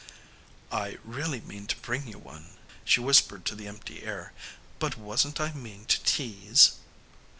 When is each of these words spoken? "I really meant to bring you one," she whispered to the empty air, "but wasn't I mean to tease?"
"I 0.71 0.97
really 1.03 1.41
meant 1.41 1.69
to 1.69 1.75
bring 1.75 2.07
you 2.07 2.17
one," 2.17 2.57
she 2.83 2.99
whispered 2.99 3.45
to 3.45 3.53
the 3.53 3.67
empty 3.67 4.01
air, 4.01 4.33
"but 4.79 4.97
wasn't 4.97 5.39
I 5.39 5.53
mean 5.53 5.85
to 5.85 6.03
tease?" 6.03 6.71